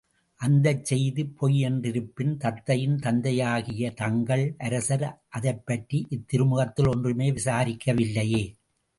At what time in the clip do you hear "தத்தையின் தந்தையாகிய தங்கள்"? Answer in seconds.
2.37-4.55